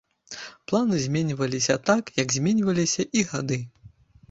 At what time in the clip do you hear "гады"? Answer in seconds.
3.31-3.63